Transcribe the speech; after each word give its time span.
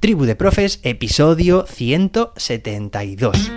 Tribu 0.00 0.24
de 0.24 0.34
Profes, 0.34 0.80
episodio 0.82 1.66
172. 1.66 3.52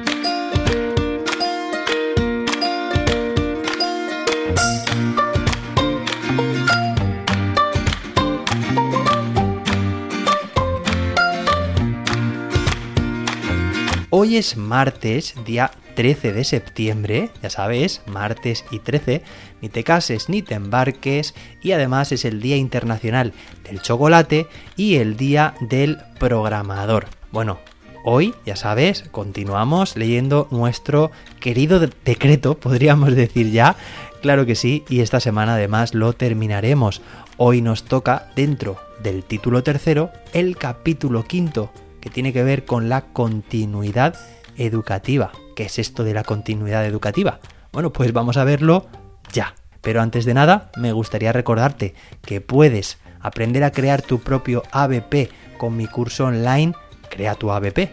Hoy 14.10 14.36
es 14.36 14.58
martes, 14.58 15.36
día 15.46 15.72
13 15.96 16.34
de 16.34 16.44
septiembre, 16.44 17.30
ya 17.42 17.50
sabes, 17.50 18.02
martes 18.06 18.66
y 18.72 18.80
13, 18.80 19.24
ni 19.62 19.70
te 19.70 19.84
cases 19.84 20.30
ni 20.30 20.42
te 20.42 20.56
embarques, 20.56 21.34
y 21.62 21.72
además 21.72 22.12
es 22.12 22.26
el 22.26 22.42
Día 22.42 22.58
Internacional 22.58 23.34
del 23.64 23.82
Chocolate 23.82 24.48
y 24.76 24.96
el 24.96 25.18
Día 25.18 25.56
del 25.62 26.00
Programador. 26.20 27.08
Bueno, 27.32 27.60
hoy, 28.04 28.34
ya 28.46 28.56
sabes, 28.56 29.06
continuamos 29.12 29.96
leyendo 29.96 30.48
nuestro 30.52 31.12
querido 31.40 31.80
decreto, 31.80 32.58
podríamos 32.58 33.16
decir 33.16 33.52
ya, 33.52 33.76
claro 34.22 34.46
que 34.46 34.56
sí, 34.56 34.84
y 34.90 35.02
esta 35.02 35.20
semana 35.20 35.56
además 35.56 35.94
lo 35.94 36.14
terminaremos. 36.14 37.02
Hoy 37.38 37.62
nos 37.62 37.84
toca, 37.84 38.30
dentro 38.36 38.78
del 39.02 39.24
título 39.24 39.64
tercero, 39.64 40.12
el 40.34 40.58
capítulo 40.58 41.24
quinto, 41.24 41.72
que 42.00 42.10
tiene 42.10 42.34
que 42.34 42.44
ver 42.44 42.66
con 42.66 42.90
la 42.90 43.02
continuidad 43.02 44.16
educativa. 44.58 45.32
¿Qué 45.56 45.64
es 45.64 45.80
esto 45.80 46.04
de 46.04 46.14
la 46.14 46.24
continuidad 46.24 46.86
educativa? 46.86 47.40
Bueno, 47.72 47.94
pues 47.94 48.14
vamos 48.14 48.38
a 48.38 48.44
verlo 48.44 48.88
ya. 49.32 49.56
Pero 49.82 50.02
antes 50.02 50.26
de 50.26 50.34
nada, 50.34 50.72
me 50.78 50.94
gustaría 50.94 51.34
recordarte 51.34 51.94
que 52.22 52.40
puedes 52.40 53.00
aprender 53.20 53.64
a 53.64 53.72
crear 53.72 54.02
tu 54.02 54.20
propio 54.20 54.64
ABP 54.72 55.30
con 55.58 55.76
mi 55.76 55.88
curso 55.88 56.26
online 56.26 56.74
Crea 57.14 57.36
tu 57.36 57.52
ABP. 57.52 57.92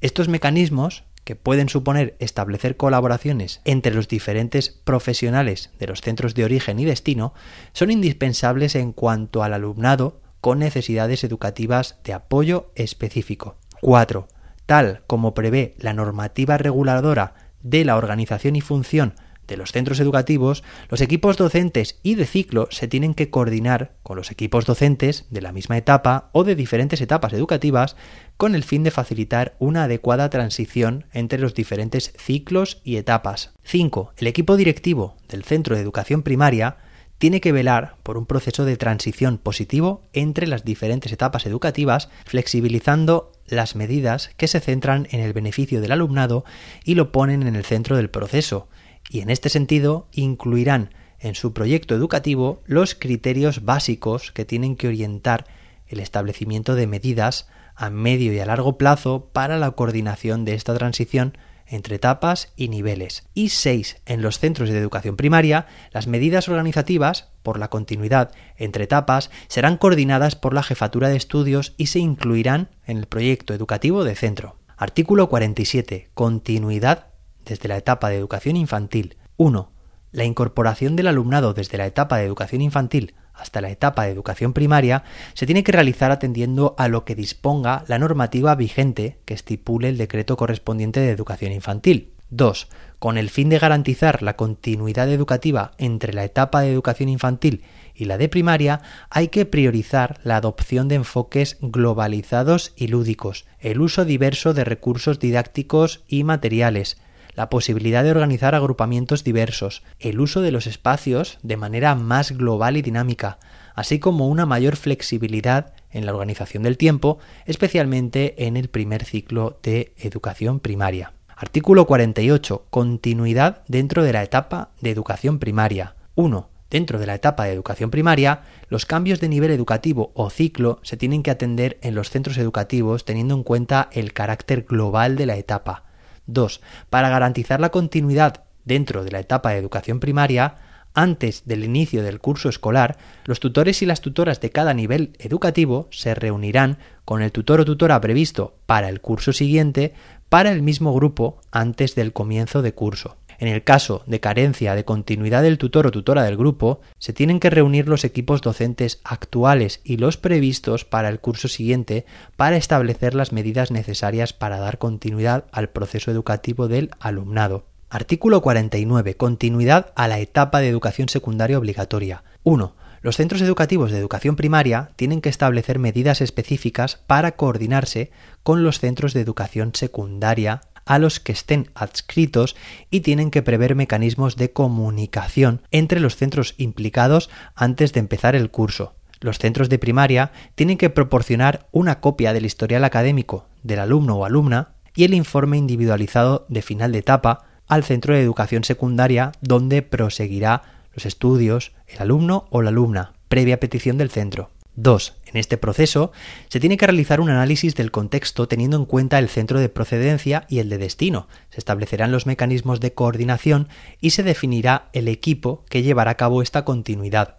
Estos 0.00 0.28
mecanismos, 0.28 1.04
que 1.24 1.36
pueden 1.36 1.68
suponer 1.68 2.16
establecer 2.18 2.76
colaboraciones 2.76 3.60
entre 3.64 3.94
los 3.94 4.08
diferentes 4.08 4.70
profesionales 4.70 5.70
de 5.78 5.86
los 5.86 6.00
centros 6.00 6.34
de 6.34 6.44
origen 6.44 6.78
y 6.78 6.84
destino, 6.84 7.34
son 7.72 7.90
indispensables 7.90 8.74
en 8.74 8.92
cuanto 8.92 9.42
al 9.42 9.54
alumnado 9.54 10.20
con 10.40 10.58
necesidades 10.58 11.22
educativas 11.24 11.98
de 12.04 12.14
apoyo 12.14 12.72
específico. 12.74 13.56
4. 13.80 14.28
Tal 14.66 15.02
como 15.06 15.34
prevé 15.34 15.74
la 15.78 15.92
normativa 15.92 16.58
reguladora 16.58 17.34
de 17.62 17.84
la 17.84 17.96
organización 17.96 18.56
y 18.56 18.60
función 18.60 19.14
de 19.50 19.58
los 19.58 19.72
centros 19.72 20.00
educativos, 20.00 20.62
los 20.88 21.02
equipos 21.02 21.36
docentes 21.36 21.98
y 22.02 22.14
de 22.14 22.24
ciclo 22.24 22.68
se 22.70 22.88
tienen 22.88 23.12
que 23.12 23.28
coordinar 23.28 23.96
con 24.02 24.16
los 24.16 24.30
equipos 24.30 24.64
docentes 24.64 25.26
de 25.28 25.42
la 25.42 25.52
misma 25.52 25.76
etapa 25.76 26.30
o 26.32 26.44
de 26.44 26.54
diferentes 26.54 27.02
etapas 27.02 27.34
educativas 27.34 27.96
con 28.38 28.54
el 28.54 28.64
fin 28.64 28.84
de 28.84 28.92
facilitar 28.92 29.56
una 29.58 29.84
adecuada 29.84 30.30
transición 30.30 31.04
entre 31.12 31.38
los 31.38 31.52
diferentes 31.52 32.14
ciclos 32.16 32.80
y 32.84 32.96
etapas. 32.96 33.52
5. 33.64 34.14
El 34.16 34.28
equipo 34.28 34.56
directivo 34.56 35.16
del 35.28 35.44
centro 35.44 35.74
de 35.74 35.82
educación 35.82 36.22
primaria 36.22 36.78
tiene 37.18 37.42
que 37.42 37.52
velar 37.52 37.96
por 38.02 38.16
un 38.16 38.24
proceso 38.24 38.64
de 38.64 38.78
transición 38.78 39.36
positivo 39.36 40.04
entre 40.14 40.46
las 40.46 40.64
diferentes 40.64 41.12
etapas 41.12 41.44
educativas, 41.44 42.08
flexibilizando 42.24 43.32
las 43.46 43.76
medidas 43.76 44.30
que 44.38 44.48
se 44.48 44.60
centran 44.60 45.06
en 45.10 45.20
el 45.20 45.34
beneficio 45.34 45.82
del 45.82 45.92
alumnado 45.92 46.44
y 46.82 46.94
lo 46.94 47.12
ponen 47.12 47.42
en 47.42 47.56
el 47.56 47.64
centro 47.64 47.96
del 47.96 48.08
proceso, 48.08 48.68
y 49.10 49.20
en 49.20 49.28
este 49.28 49.48
sentido 49.48 50.06
incluirán 50.12 50.94
en 51.18 51.34
su 51.34 51.52
proyecto 51.52 51.94
educativo 51.94 52.62
los 52.64 52.94
criterios 52.94 53.64
básicos 53.64 54.30
que 54.30 54.44
tienen 54.44 54.76
que 54.76 54.86
orientar 54.88 55.46
el 55.88 55.98
establecimiento 55.98 56.76
de 56.76 56.86
medidas 56.86 57.48
a 57.74 57.90
medio 57.90 58.32
y 58.32 58.38
a 58.38 58.46
largo 58.46 58.78
plazo 58.78 59.28
para 59.32 59.58
la 59.58 59.72
coordinación 59.72 60.44
de 60.44 60.54
esta 60.54 60.74
transición 60.74 61.36
entre 61.66 61.96
etapas 61.96 62.52
y 62.56 62.68
niveles. 62.68 63.28
Y 63.34 63.50
6. 63.50 64.02
En 64.06 64.22
los 64.22 64.38
centros 64.38 64.68
de 64.68 64.78
educación 64.78 65.16
primaria, 65.16 65.66
las 65.92 66.06
medidas 66.06 66.48
organizativas, 66.48 67.28
por 67.42 67.58
la 67.58 67.68
continuidad 67.68 68.32
entre 68.56 68.84
etapas, 68.84 69.30
serán 69.48 69.76
coordinadas 69.76 70.36
por 70.36 70.52
la 70.52 70.62
jefatura 70.62 71.08
de 71.08 71.16
estudios 71.16 71.74
y 71.76 71.86
se 71.86 72.00
incluirán 72.00 72.70
en 72.86 72.98
el 72.98 73.06
proyecto 73.06 73.54
educativo 73.54 74.04
de 74.04 74.16
centro. 74.16 74.56
Artículo 74.76 75.28
47. 75.28 76.10
Continuidad 76.14 77.09
desde 77.50 77.68
la 77.68 77.76
etapa 77.76 78.08
de 78.08 78.16
educación 78.16 78.56
infantil. 78.56 79.16
1. 79.36 79.72
La 80.12 80.24
incorporación 80.24 80.94
del 80.94 81.08
alumnado 81.08 81.52
desde 81.52 81.78
la 81.78 81.86
etapa 81.86 82.16
de 82.16 82.24
educación 82.24 82.62
infantil 82.62 83.14
hasta 83.34 83.60
la 83.60 83.70
etapa 83.70 84.04
de 84.04 84.12
educación 84.12 84.52
primaria 84.52 85.02
se 85.34 85.46
tiene 85.46 85.64
que 85.64 85.72
realizar 85.72 86.12
atendiendo 86.12 86.74
a 86.78 86.86
lo 86.88 87.04
que 87.04 87.16
disponga 87.16 87.84
la 87.88 87.98
normativa 87.98 88.54
vigente 88.54 89.18
que 89.24 89.34
estipule 89.34 89.88
el 89.88 89.98
decreto 89.98 90.36
correspondiente 90.36 91.00
de 91.00 91.10
educación 91.10 91.52
infantil. 91.52 92.12
2. 92.30 92.68
Con 93.00 93.18
el 93.18 93.30
fin 93.30 93.48
de 93.48 93.58
garantizar 93.58 94.22
la 94.22 94.36
continuidad 94.36 95.10
educativa 95.10 95.72
entre 95.78 96.12
la 96.12 96.24
etapa 96.24 96.60
de 96.60 96.70
educación 96.70 97.08
infantil 97.08 97.64
y 97.94 98.04
la 98.04 98.18
de 98.18 98.28
primaria, 98.28 98.82
hay 99.10 99.28
que 99.28 99.46
priorizar 99.46 100.20
la 100.22 100.36
adopción 100.36 100.86
de 100.86 100.96
enfoques 100.96 101.58
globalizados 101.60 102.72
y 102.76 102.86
lúdicos, 102.86 103.46
el 103.58 103.80
uso 103.80 104.04
diverso 104.04 104.54
de 104.54 104.64
recursos 104.64 105.18
didácticos 105.18 106.04
y 106.06 106.22
materiales, 106.22 106.98
la 107.34 107.48
posibilidad 107.50 108.04
de 108.04 108.10
organizar 108.10 108.54
agrupamientos 108.54 109.24
diversos, 109.24 109.82
el 109.98 110.20
uso 110.20 110.40
de 110.40 110.52
los 110.52 110.66
espacios 110.66 111.38
de 111.42 111.56
manera 111.56 111.94
más 111.94 112.32
global 112.32 112.76
y 112.76 112.82
dinámica, 112.82 113.38
así 113.74 113.98
como 113.98 114.28
una 114.28 114.46
mayor 114.46 114.76
flexibilidad 114.76 115.72
en 115.90 116.06
la 116.06 116.12
organización 116.12 116.62
del 116.62 116.76
tiempo, 116.76 117.18
especialmente 117.46 118.46
en 118.46 118.56
el 118.56 118.68
primer 118.68 119.04
ciclo 119.04 119.58
de 119.62 119.94
educación 119.98 120.60
primaria. 120.60 121.12
Artículo 121.36 121.86
48. 121.86 122.66
Continuidad 122.68 123.62
dentro 123.66 124.02
de 124.02 124.12
la 124.12 124.22
etapa 124.22 124.70
de 124.82 124.90
educación 124.90 125.38
primaria. 125.38 125.96
1. 126.14 126.50
Dentro 126.70 126.98
de 126.98 127.06
la 127.06 127.14
etapa 127.14 127.44
de 127.44 127.52
educación 127.52 127.90
primaria, 127.90 128.42
los 128.68 128.86
cambios 128.86 129.20
de 129.20 129.28
nivel 129.28 129.50
educativo 129.50 130.12
o 130.14 130.30
ciclo 130.30 130.78
se 130.82 130.96
tienen 130.96 131.22
que 131.22 131.30
atender 131.30 131.78
en 131.82 131.94
los 131.94 132.10
centros 132.10 132.38
educativos 132.38 133.04
teniendo 133.04 133.34
en 133.34 133.42
cuenta 133.42 133.88
el 133.92 134.12
carácter 134.12 134.64
global 134.68 135.16
de 135.16 135.26
la 135.26 135.36
etapa. 135.36 135.89
2. 136.32 136.60
Para 136.88 137.08
garantizar 137.08 137.60
la 137.60 137.70
continuidad 137.70 138.44
dentro 138.64 139.04
de 139.04 139.10
la 139.10 139.20
etapa 139.20 139.50
de 139.50 139.58
educación 139.58 140.00
primaria, 140.00 140.56
antes 140.94 141.44
del 141.46 141.64
inicio 141.64 142.02
del 142.02 142.20
curso 142.20 142.48
escolar, 142.48 142.98
los 143.24 143.40
tutores 143.40 143.82
y 143.82 143.86
las 143.86 144.00
tutoras 144.00 144.40
de 144.40 144.50
cada 144.50 144.74
nivel 144.74 145.12
educativo 145.18 145.88
se 145.90 146.14
reunirán 146.14 146.78
con 147.04 147.22
el 147.22 147.32
tutor 147.32 147.60
o 147.60 147.64
tutora 147.64 148.00
previsto 148.00 148.56
para 148.66 148.88
el 148.88 149.00
curso 149.00 149.32
siguiente 149.32 149.94
para 150.28 150.50
el 150.52 150.62
mismo 150.62 150.92
grupo 150.92 151.40
antes 151.50 151.94
del 151.94 152.12
comienzo 152.12 152.62
de 152.62 152.74
curso. 152.74 153.16
En 153.40 153.48
el 153.48 153.64
caso 153.64 154.02
de 154.06 154.20
carencia 154.20 154.74
de 154.74 154.84
continuidad 154.84 155.42
del 155.42 155.56
tutor 155.56 155.86
o 155.86 155.90
tutora 155.90 156.24
del 156.24 156.36
grupo, 156.36 156.82
se 156.98 157.14
tienen 157.14 157.40
que 157.40 157.48
reunir 157.48 157.88
los 157.88 158.04
equipos 158.04 158.42
docentes 158.42 159.00
actuales 159.02 159.80
y 159.82 159.96
los 159.96 160.18
previstos 160.18 160.84
para 160.84 161.08
el 161.08 161.20
curso 161.20 161.48
siguiente 161.48 162.04
para 162.36 162.58
establecer 162.58 163.14
las 163.14 163.32
medidas 163.32 163.70
necesarias 163.70 164.34
para 164.34 164.58
dar 164.58 164.76
continuidad 164.76 165.46
al 165.52 165.70
proceso 165.70 166.10
educativo 166.10 166.68
del 166.68 166.90
alumnado. 167.00 167.64
Artículo 167.88 168.42
49. 168.42 169.16
Continuidad 169.16 169.94
a 169.96 170.06
la 170.06 170.18
etapa 170.18 170.60
de 170.60 170.68
educación 170.68 171.08
secundaria 171.08 171.58
obligatoria. 171.58 172.24
1. 172.42 172.76
Los 173.00 173.16
centros 173.16 173.40
educativos 173.40 173.90
de 173.90 173.96
educación 173.96 174.36
primaria 174.36 174.90
tienen 174.96 175.22
que 175.22 175.30
establecer 175.30 175.78
medidas 175.78 176.20
específicas 176.20 177.00
para 177.06 177.32
coordinarse 177.32 178.10
con 178.42 178.64
los 178.64 178.80
centros 178.80 179.14
de 179.14 179.22
educación 179.22 179.70
secundaria 179.74 180.60
a 180.84 180.98
los 180.98 181.20
que 181.20 181.32
estén 181.32 181.70
adscritos 181.74 182.56
y 182.90 183.00
tienen 183.00 183.30
que 183.30 183.42
prever 183.42 183.74
mecanismos 183.74 184.36
de 184.36 184.52
comunicación 184.52 185.62
entre 185.70 186.00
los 186.00 186.16
centros 186.16 186.54
implicados 186.58 187.30
antes 187.54 187.92
de 187.92 188.00
empezar 188.00 188.34
el 188.34 188.50
curso. 188.50 188.94
Los 189.20 189.38
centros 189.38 189.68
de 189.68 189.78
primaria 189.78 190.32
tienen 190.54 190.78
que 190.78 190.90
proporcionar 190.90 191.68
una 191.72 192.00
copia 192.00 192.32
del 192.32 192.46
historial 192.46 192.84
académico 192.84 193.46
del 193.62 193.80
alumno 193.80 194.16
o 194.16 194.24
alumna 194.24 194.72
y 194.94 195.04
el 195.04 195.14
informe 195.14 195.58
individualizado 195.58 196.46
de 196.48 196.62
final 196.62 196.92
de 196.92 196.98
etapa 196.98 197.44
al 197.68 197.84
centro 197.84 198.14
de 198.14 198.22
educación 198.22 198.64
secundaria 198.64 199.32
donde 199.40 199.82
proseguirá 199.82 200.62
los 200.94 201.06
estudios 201.06 201.72
el 201.86 202.00
alumno 202.00 202.46
o 202.50 202.62
la 202.62 202.70
alumna, 202.70 203.12
previa 203.28 203.60
petición 203.60 203.98
del 203.98 204.10
centro. 204.10 204.50
2. 204.82 205.14
En 205.26 205.36
este 205.36 205.58
proceso 205.58 206.12
se 206.48 206.60
tiene 206.60 206.76
que 206.76 206.86
realizar 206.86 207.20
un 207.20 207.30
análisis 207.30 207.74
del 207.74 207.90
contexto 207.90 208.48
teniendo 208.48 208.76
en 208.76 208.86
cuenta 208.86 209.18
el 209.18 209.28
centro 209.28 209.60
de 209.60 209.68
procedencia 209.68 210.46
y 210.48 210.58
el 210.58 210.68
de 210.68 210.78
destino. 210.78 211.28
Se 211.50 211.58
establecerán 211.58 212.12
los 212.12 212.26
mecanismos 212.26 212.80
de 212.80 212.94
coordinación 212.94 213.68
y 214.00 214.10
se 214.10 214.22
definirá 214.22 214.88
el 214.92 215.08
equipo 215.08 215.64
que 215.68 215.82
llevará 215.82 216.12
a 216.12 216.16
cabo 216.16 216.42
esta 216.42 216.64
continuidad, 216.64 217.36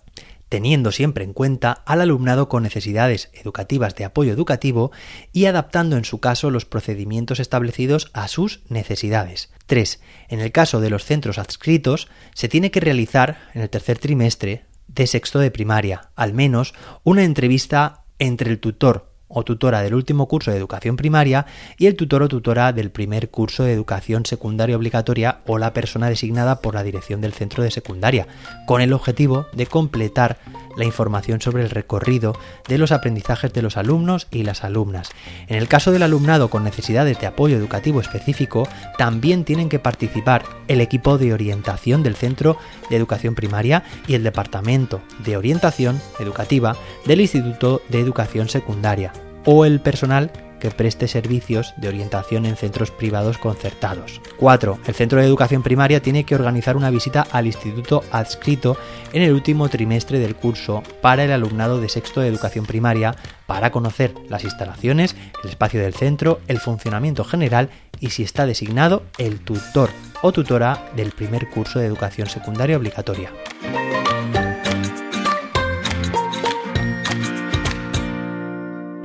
teniendo 0.50 0.92
siempre 0.92 1.24
en 1.24 1.34
cuenta 1.34 1.72
al 1.86 2.02
alumnado 2.02 2.48
con 2.48 2.64
necesidades 2.64 3.30
educativas 3.34 3.96
de 3.96 4.06
apoyo 4.06 4.32
educativo 4.32 4.92
y 5.34 5.46
adaptando 5.46 5.98
en 5.98 6.06
su 6.06 6.20
caso 6.20 6.52
los 6.52 6.66
procedimientos 6.66 7.40
establecidos 7.40 8.12
a 8.14 8.28
sus 8.28 8.62
necesidades. 8.70 9.50
3. 9.66 10.02
En 10.30 10.42
el 10.42 10.52
caso 10.52 10.82
de 10.82 10.90
los 10.90 11.06
centros 11.06 11.38
adscritos, 11.38 12.08
se 12.36 12.50
tiene 12.50 12.72
que 12.72 12.82
realizar 12.82 13.50
en 13.54 13.62
el 13.62 13.70
tercer 13.70 13.98
trimestre 13.98 14.66
de 14.94 15.08
sexto 15.08 15.40
de 15.40 15.52
primaria, 15.52 16.12
al 16.16 16.34
menos 16.34 16.74
una 17.04 17.24
entrevista 17.24 18.06
entre 18.20 18.50
el 18.52 18.60
tutor 18.60 19.11
o 19.34 19.44
tutora 19.44 19.82
del 19.82 19.94
último 19.94 20.28
curso 20.28 20.52
de 20.52 20.58
educación 20.58 20.98
primaria 20.98 21.46
y 21.78 21.88
el 21.88 21.96
tutor 21.96 22.24
o 22.24 22.28
tutora 22.28 22.74
del 22.74 22.92
primer 22.92 23.30
curso 23.30 23.64
de 23.64 23.74
educación 23.74 24.26
secundaria 24.26 24.76
obligatoria 24.76 25.40
o 25.46 25.58
la 25.58 25.74
persona 25.74 26.10
designada 26.10 26.62
por 26.62 26.76
la 26.76 26.84
dirección 26.84 27.22
del 27.22 27.34
centro 27.34 27.64
de 27.64 27.72
secundaria, 27.72 28.28
con 28.66 28.82
el 28.82 28.94
objetivo 28.94 29.48
de 29.54 29.66
completar 29.68 30.38
la 30.76 30.86
información 30.86 31.42
sobre 31.42 31.64
el 31.64 31.70
recorrido 31.70 32.34
de 32.68 32.78
los 32.78 32.92
aprendizajes 32.92 33.54
de 33.54 33.62
los 33.62 33.78
alumnos 33.78 34.28
y 34.32 34.44
las 34.44 34.64
alumnas. 34.64 35.10
En 35.48 35.58
el 35.58 35.68
caso 35.68 35.92
del 35.92 36.04
alumnado 36.04 36.50
con 36.50 36.64
necesidades 36.64 37.20
de 37.20 37.28
apoyo 37.28 37.58
educativo 37.58 38.00
específico, 38.00 38.68
también 38.98 39.44
tienen 39.44 39.70
que 39.70 39.80
participar 39.80 40.44
el 40.68 40.82
equipo 40.82 41.18
de 41.18 41.34
orientación 41.34 42.04
del 42.04 42.16
centro 42.16 42.58
de 42.90 42.96
educación 42.96 43.36
primaria 43.36 43.84
y 44.08 44.16
el 44.16 44.24
departamento 44.24 45.02
de 45.26 45.38
orientación 45.38 46.00
educativa 46.20 46.76
del 47.06 47.22
Instituto 47.22 47.82
de 47.90 48.00
Educación 48.00 48.50
Secundaria 48.50 49.12
o 49.46 49.66
el 49.66 49.80
personal 49.80 50.32
que 50.62 50.72
preste 50.72 51.08
servicios 51.08 51.74
de 51.76 51.90
orientación 51.90 52.46
en 52.46 52.56
centros 52.56 52.92
privados 52.92 53.38
concertados. 53.38 54.22
4. 54.38 54.80
El 54.86 54.94
centro 54.94 55.20
de 55.20 55.26
educación 55.26 55.64
primaria 55.64 56.02
tiene 56.02 56.24
que 56.24 56.36
organizar 56.36 56.78
una 56.78 56.92
visita 56.92 57.26
al 57.32 57.48
instituto 57.48 58.04
adscrito 58.12 58.78
en 59.12 59.24
el 59.24 59.34
último 59.34 59.68
trimestre 59.68 60.20
del 60.20 60.36
curso 60.36 60.84
para 61.02 61.26
el 61.26 61.32
alumnado 61.32 61.82
de 61.82 61.90
sexto 61.90 62.22
de 62.22 62.28
educación 62.28 62.66
primaria 62.66 63.16
para 63.48 63.72
conocer 63.72 64.14
las 64.30 64.44
instalaciones, 64.44 65.16
el 65.44 65.50
espacio 65.50 65.82
del 65.82 65.96
centro, 65.96 66.40
el 66.48 66.60
funcionamiento 66.60 67.26
general 67.26 67.70
y 68.00 68.12
si 68.12 68.24
está 68.24 68.46
designado 68.46 69.04
el 69.18 69.40
tutor 69.40 69.90
o 70.22 70.32
tutora 70.32 70.92
del 70.96 71.12
primer 71.12 71.50
curso 71.50 71.80
de 71.80 71.88
educación 71.88 72.30
secundaria 72.30 72.78
obligatoria. 72.78 73.32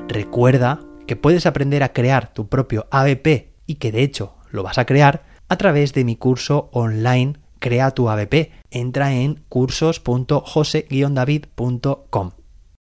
Recuerda 0.08 0.80
que 1.06 1.16
puedes 1.16 1.46
aprender 1.46 1.82
a 1.82 1.92
crear 1.92 2.32
tu 2.32 2.48
propio 2.48 2.86
ABP 2.90 3.50
y 3.66 3.76
que 3.76 3.92
de 3.92 4.02
hecho 4.02 4.34
lo 4.50 4.62
vas 4.62 4.78
a 4.78 4.86
crear 4.86 5.24
a 5.48 5.56
través 5.56 5.92
de 5.92 6.04
mi 6.04 6.16
curso 6.16 6.70
online 6.72 7.34
Crea 7.58 7.90
tu 7.90 8.08
ABP. 8.08 8.52
Entra 8.70 9.12
en 9.12 9.42
cursos.jose-david.com. 9.48 12.30